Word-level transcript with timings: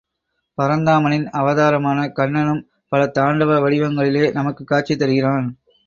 பரந்தாமனின் 0.57 1.27
அவதாரமான 1.31 2.07
கண்ணனும் 2.09 2.63
பல 2.87 3.11
தாண்டவ 3.19 3.59
வடிவங்களிலே 3.61 4.31
நமக்கு 4.31 4.63
காட்சி 4.63 4.95
தருகிறான். 4.95 5.47